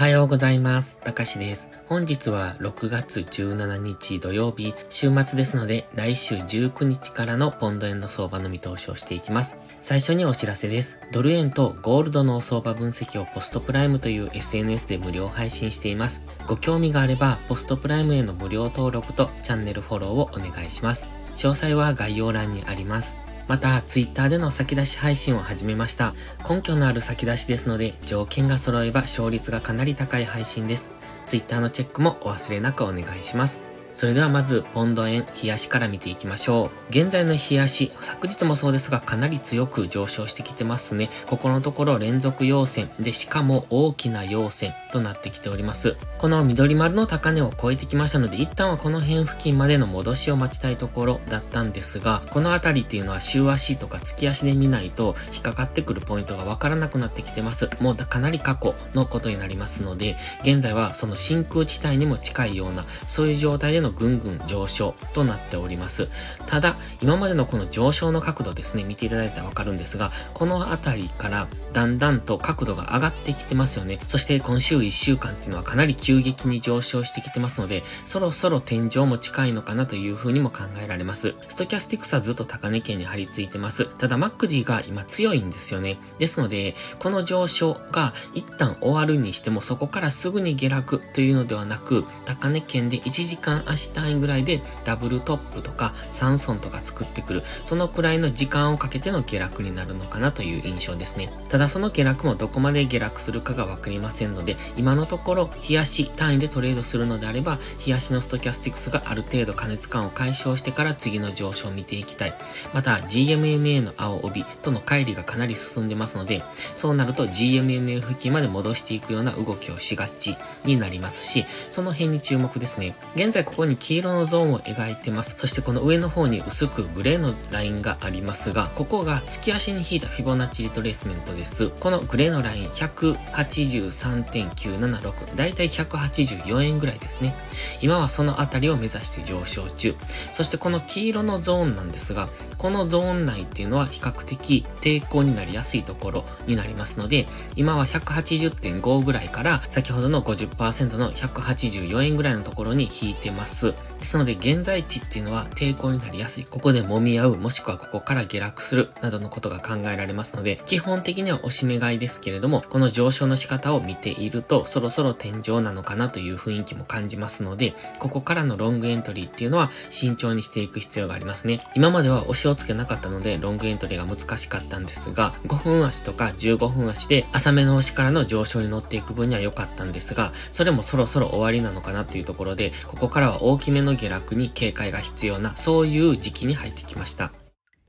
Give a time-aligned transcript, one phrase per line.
[0.00, 0.96] おはようございます。
[0.96, 1.68] たかしです。
[1.86, 9.58] 本日は6月17日土曜日、週末ですので、来週19日からのポンド円の相場の見通しをしていきます。
[9.82, 11.00] 最初にお知らせです。
[11.12, 16.22] ドル円とゴールドの相場分析をポストプライムという SNS で無料配信しています。
[16.46, 21.08] ご興味があれば、ポストプライムへの無料登録とチャンネルフォローをお願いします。
[21.34, 23.14] 詳細は概要欄にあります。
[23.50, 26.14] また、ツイッターでの先出し配信を始めました。
[26.48, 30.92] 根拠のある先出しですので、条件が揃えば勝率がかなり高い配信です。
[31.26, 33.69] ツイッターのチェックもお忘れなくお願いします。
[33.92, 36.90] それではまず、ポンド円、冷やしから見ていきましょう。
[36.90, 41.10] 現在の冷やし、昨日もそうですが、かなり強く上昇してきてますね。
[41.26, 45.96] ここのところ連続陽線で、しかも大きな陽線となってきております。
[46.18, 57.68] この緑丸の高値を超えてきましたので、一旦はこの辺付近までの戻しを待ちたいところだったんですが、この辺りっていうのは週足とか月足で見ないと、引っかかってくるポイントがわからなくなってきてます。
[57.80, 66.08] もうかなり過去のことになりますので、現在はその真空地帯にも近いような、そういう状態でのぐんぐん上昇となっております。
[66.46, 73.98] ただ、今までのこの上昇の角度ですね、見ていただいたらわかるんですが、この辺りからだんだんと角度が上がってきてますよね。
[74.06, 81.34] そして今週1週間っていうのはかなり急激に上昇してきてますので、そろそろ天井も近いのかなというふうにも考えられます。
[81.48, 83.86] ストキャスティクスはずっと高値圏に張り付いてます。
[83.86, 85.98] ただ、マックディが今強いんですよね。
[86.18, 101.30] ですので、この上昇が一旦終わるにしても、そこからすぐに下落というのではなく、高値圏で1時間足単位ぐらいでダブルトップとか3損とか作ってくる、そのくらいの時間をかけての下落になるのかなという印象ですね。
[101.48, 112.34] ただその下落もどこまで下落するかがわかりませんので、今のところ、冷やし単位でトレードするのであれば、冷やしのストキャスティクスがある程度加熱感を解消してから次の上昇を見ていきたい。
[112.72, 116.42] また、GMMA の青帯との乖離がかなり進んでますので、
[116.74, 122.94] そうなると GMMA 付近まで戻していくような動きをしがちになりますし、その辺に注目ですね。
[123.14, 125.34] 現在ここに黄色のゾーンを描いてます。
[125.38, 131.68] そしてこの上の方に薄くグレーのラインがありますが、ここが月足に引いたフィボナッチリトレースメントです。
[131.80, 137.34] このグレーのライン183.976、だいたい184円ぐらいですね。
[137.80, 139.94] 今はそのあたりを目指して上昇中。
[140.32, 142.28] そしてこの黄色のゾーンなんですが、
[142.60, 147.24] このゾーン内っていうのは比較的抵抗になりやすいところになりますので、
[147.56, 153.72] 今は180.5ぐらいから先ほどの50%の184円ぐらいのところに引いてます。
[153.72, 156.44] ですので現在地っていうのは抵抗になりやすい。
[156.44, 171.66] ここで揉み合う、もしくはここから下落するなどのことが考えられますので、基本的にはおしめ買いですけれども、この上昇の仕方を見ていると、そろそろ天井なのかなという雰囲気も感じますので、ここからのロングエントリーっていうのは慎重にしていく必要がありますね。
[171.74, 187.32] 今までは押しをつけなかったので、ロングエントリーが難しかったんですが、5分足とか15分足で浅めの押しからの上昇に乗っていく分には良かったんですが、それもそろそろ終わりなのかなというところで、ここからは大きめの下落に警戒が必要な、そういう時期に入ってきました。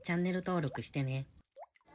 [0.04, 1.26] チャンネル登録してね。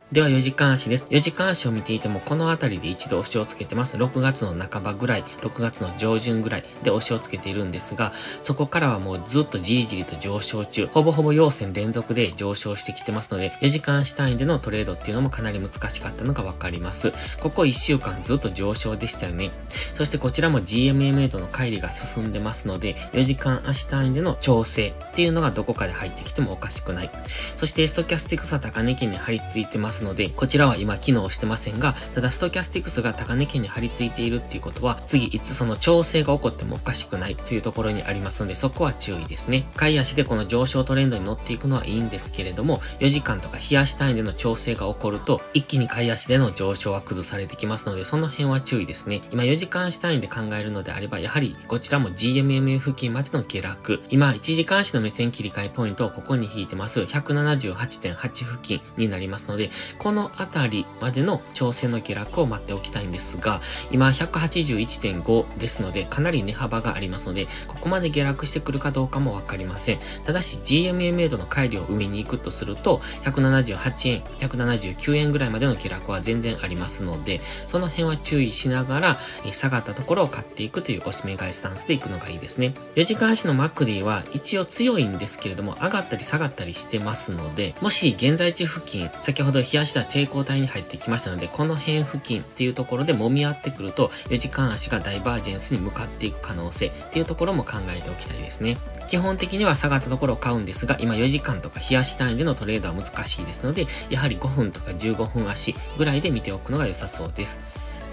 [0.09, 1.05] では4時間足です。
[1.09, 3.97] 4時間足を見ていても、この辺りで一度押しをつけてます。
[3.97, 17.11] 6月の半ばぐらい、6月の上旬ぐらいで押しをつけているんですが、そこからはもうずっとじりじりと上昇中、ほぼほぼ陽線連続で上昇してきてますので、4時間足単位でのトレードっていうのもかなり難しかったのがわかります。
[17.41, 19.51] ここ1週間ずっと上昇でしたよね。
[19.95, 27.09] そしてこちらも GMMA との乖離が進んでますので、4時間足単位での調整っていうのがどこかで入ってきてもおかしくない。
[27.57, 39.67] そしてストキャスティクスは高値圏に張り付いてますますので、こちらは今機能してませんが、ただストキャスティクスが高値圏に張り付いているっていうことは、次いつその調整が起こってもおかしくないというところにありますので、そこは注意ですね。
[39.75, 49.21] 買い足でこの上昇トレンドに乗っていくのはいいんですけれども、4時間とか冷やし単位での調整が起こると、一気に買い足での上昇は崩されてきますので、その辺は注意ですね。
[49.31, 54.01] 今4時間足単位で考えるのであれば、やはりこちらも GMMA 付近までの下落。
[54.09, 57.01] 今、1時間足の目線切り替えポイントをここに引いてます。
[57.01, 63.61] 178.8付近になりますので、このあたりまでの調整の下落を待っておきたいんですが、
[63.91, 69.99] 今181.5ですので、かなり値幅がありますので、ここまで下落してくるかどうかもわかりません。
[70.25, 79.19] ただし GMMA 度の乖離を埋めに行くとすると、178円、179円ぐらいまでの下落は全然ありますので、その辺は注意しながら、
[79.51, 82.73] 下がったところを買っていくというおしめ買いスタンスで行くのがいいですね。
[82.95, 98.77] 4時間足のマックディは一応強いんですけれども、上がったり下がったりしてますので、もし現在地付近、先ほど冷やした抵抗体に入ってきましたので、この辺付近っていうところで揉み合ってくると、4時間足がダイバージェンスに向かっていく可能性っていうところも考えておきたいですね。
[99.07, 107.59] 基本的には下がったところを買うんですが、今4時間とか冷やし単位でのトレードは難しいですので、やはり5分とか15分足ぐらいで見ておくのが良さそうです。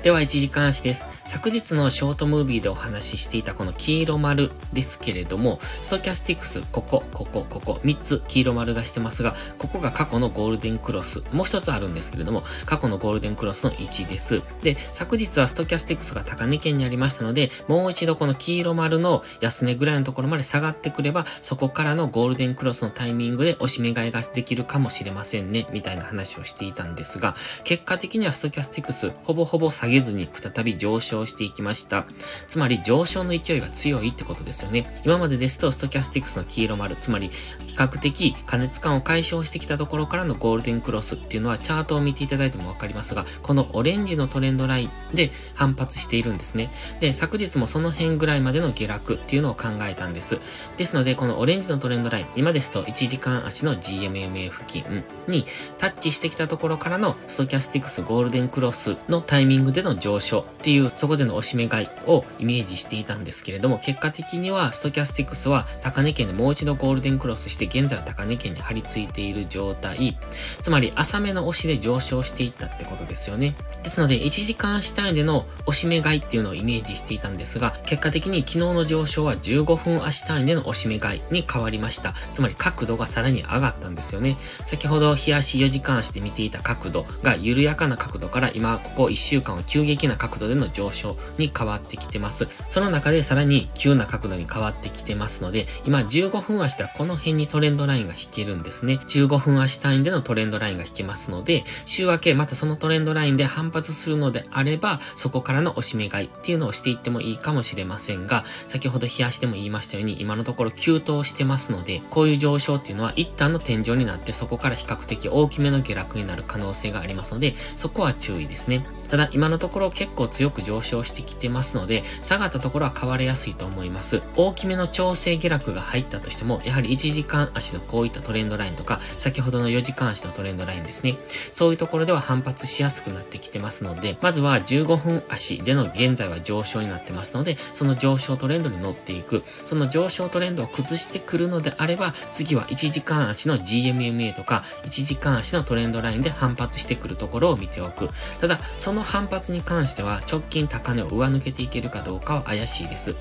[0.05, 1.09] では、一時間足です。
[1.25, 11.23] 昨日のショートムービーでお話ししていたこの黄色丸ですけれども、ストキャスティクス、ここ、ここ、ここ、3つ黄色丸がしてますが、ここが過去のゴールデンクロス。
[11.33, 14.43] もう一つあるんですけれども、過去のゴールデンクロスの1です。
[14.63, 27.35] で、昨日はストキャスティクスが高値圏にありましたので、もう一度この黄色丸の安値ぐらいのところまで下がってくれば、そこからのゴールデンクロスのタイミングで押し目買いができるかもしれませんね、みたいな話をしていたんですが、
[27.65, 32.07] 結果的にはストキャスティクス、ほぼほぼ下げげずに再び上昇していきました。
[32.49, 34.87] つまり上昇の勢いが強いってことですよね。
[35.05, 37.31] 今までですとストキャスティクスの黄色丸、つまり
[37.67, 46.71] 比較的加熱感を解消してきたところからのゴールデンクロスっていうのはチャートを見ていただいてもわかりますが、このオレンジのトレンドラインで反発しているんですね。
[47.01, 50.39] で、昨日もその辺ぐらいまでの下落っていうのを考えたんです。
[50.77, 55.47] ですので、このオレンジのトレンドライン、今ですと1時間足の GMMA 付近に
[55.79, 70.19] タッチしてきたところからのストキャスティクスゴールデンクロスのタイミングでの上昇っていう、そこでの押し目買いをイメージしていたんですけれども、結果的にはストキャスティクスは高値圏でもう一度ゴールデンクロスして現在は高値圏に張り付いている状態、
[70.63, 73.55] つまり浅めの押しで上昇していったってことですよね。
[73.83, 82.15] ですので、1時間足単位での押し目買いっていうのをイメージしていたんですが、結果的に昨日の上昇は15分足単位での押し目買いに変わりました。
[82.33, 84.37] つまり角度がさらに上がったんですよね。
[84.65, 92.49] 先ほど日足4時間足で見ていた角度が緩やかな角度から今ここ1週間は急激な角度での上昇に変わってきてます。
[92.69, 99.01] その中でさらに急な角度に変わってきてますので、今15分足ではこの辺にトレンドラインが引けるんですね。
[99.07, 118.87] 15分足単位でのトレンドラインが引けますので、週明けまたそのトレンドラインで反発するのであれば、そこからの押し目買いっていうのをしていってもいいかもしれませんが、先ほど冷やしでも言いましたように、今のところ急騰してますので、こういう上昇っていうのは一旦の天井になって、そこから比較的大きめの下落になる可能性がありますので、そこは注意ですね。
[119.09, 124.23] ただ、今ののところ結構強く上昇してきてますので、下がったところは変われやすいと思います。
[124.37, 131.17] 大きめの調整下落が入ったとしても、やはり1時間足のこういったトレンドラインとか、先ほどの4時間足のトレンドラインですね。
[131.53, 139.45] そういうところでは反発しやすくなってきてますので、まずは15分足での現在は上昇になってますので、その上昇トレンドに乗っていく。
[139.67, 148.09] その上昇トレンドを崩してくるのであれば、次は1時間足の GMMA とか、1時間足のトレンドラインで反発してくるところを見ておく。
[148.41, 153.15] ただ、その反発に関しては直近高値を上抜けていけるかどうかは怪しいです。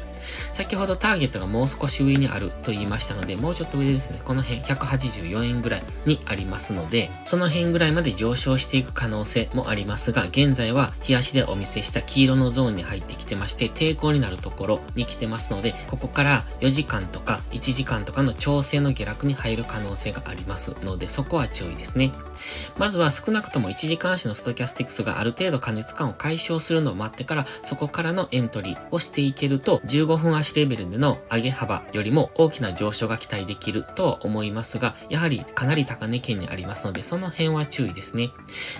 [0.54, 4.22] 先ほどターゲットがもう少し上にあると言いましたので、もうちょっと上ですね。
[4.24, 22.12] この辺184円ぐらいにありますので、その辺ぐらいまで上昇していく可能性もありますが、現在は日足でお見せした黄色のゾーンに入ってきてまして、抵抗になるところに来てますので、ここから4時間とか1時間とかの調整の下落に入る可能性がありますので、そこは注意ですね。
[22.78, 38.32] まずは少なくとも1時間足のストキャスティクスがある程度加熱感を解消するのを待ってから、そこからのエントリーをしていけると、15分足レベルでの上げ幅よりも大きな上昇が期待できるとは思いますが、やはりかなり高値圏にありますので、その辺は注意ですね。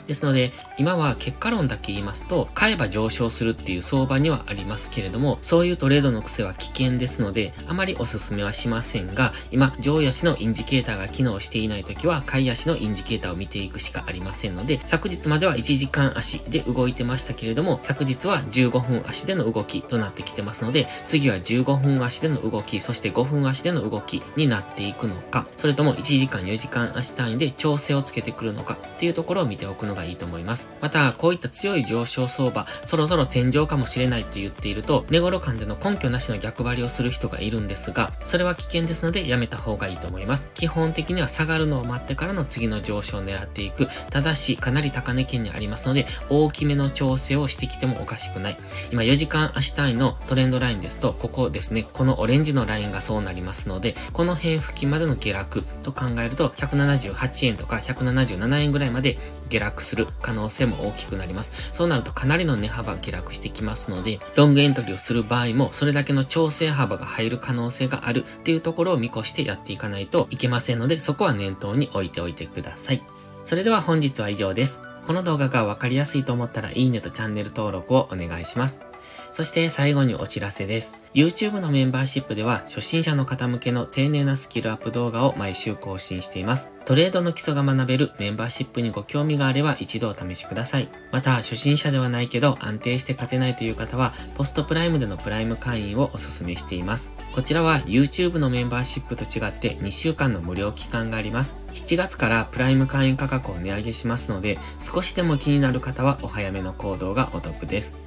[0.08, 30.70] ですので、今は結果論だけ言いますと、買えば上昇するっていう相場にはありますけれども、そういうトレードの癖は危険ですので、あまりお勧めはしませんが、今、上足のインジケーターが機能していない時は、買い足のインジケーターを見てていくしかありませんので、昨日までは1時間足で動いてましたけれども、昨日は15分足での動きとなってきてますので、次は15分足での動き、そして5分足での動きになっていくのか、それとも1時間4時間足単位で調整をつけてくるのかっていうところを見ておくのがいいと思います。
[30.82, 40.50] また、こういった強い上昇相場、そろそろ天井かもしれないと言っていると、寝頃間での根拠なしの逆張りをする人がいるんですが、それは危険ですのでやめた方がいいと思います。
[40.56, 43.88] 基本的には下がるのを待ってからの次の上昇を狙っていく。
[44.10, 48.58] ただし、かなり高値圏にありますので、大きめの調整をしてきてもおかしくない。
[48.92, 59.18] 今4時間足単位のトレンドラインですと、ここですね、このオレンジのラインがそうなりますので、この辺付近までの下落と考えると、178円とか177円ぐらいまで
[59.50, 61.54] 下落する可能性も大きくなります。
[61.72, 73.02] そうなるとかなりの値幅下落してきますので、ロングエントリーをする場合も、それだけの調整幅が入る可能性があるっていうところを見越してやっていかないといけませんので、そこは念頭に置いておいてください。
[73.44, 74.82] それでは本日は以上です。
[75.06, 78.93] この動画がわかりやすいと思ったらいいねとチャンネル登録をお願いします。
[79.34, 80.96] そして最後にお知らせです。
[81.16, 86.72] YouTube のメンバーシップでは初心者の方向けの丁寧なスキルアップ動画を毎週更新しています。
[86.86, 90.90] トレードの基礎が学べるメンバーシップにご興味があれば一度お試しください。
[91.12, 97.12] また初心者ではないけど安定して勝てないという方はポストプライムでのプライム会員をお勧めしています。
[97.34, 101.56] こちらは YouTube のメンバーシップと違って2週間の無料期間があります。
[101.74, 107.98] 7月からプライム会員価格を値上げしますので少しでも気になる方はお早めの行動がお得です。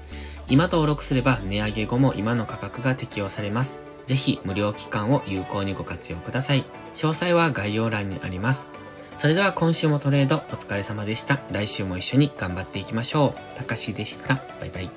[0.49, 3.79] 今登録すれば値上げ後も今の価格が適用されます。
[4.07, 6.65] ぜひ無料期間を有効にご活用ください。
[6.95, 8.69] 詳細は概要欄にあります。
[9.17, 11.41] それでは今週もトレードお疲れ様でした。
[11.51, 13.59] 来週も一緒に頑張っていきましょう。
[13.59, 14.35] たかしでした。
[14.61, 14.91] バイバイ。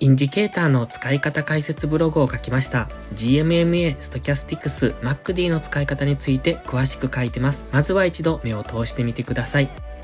[0.00, 2.88] インジケーターの使い方解説ブログを書きました。
[3.14, 7.64] GMMA、ストキャスティクス、MacD の使い方について詳しく書いてます。
[7.72, 9.70] まずは一度目を通してみてください。